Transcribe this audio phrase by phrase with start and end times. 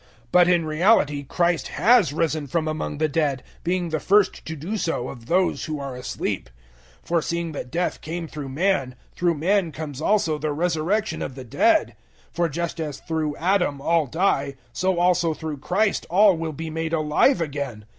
[0.01, 4.55] 015:020 But, in reality, Christ *has* risen from among the dead, being the first to
[4.55, 6.49] do so of those who are asleep.
[7.03, 11.35] 015:021 For seeing that death came through man, through man comes also the resurrection of
[11.35, 11.95] the dead.
[12.29, 16.71] 015:022 For just as through Adam all die, so also through Christ all will be
[16.71, 17.85] made alive again.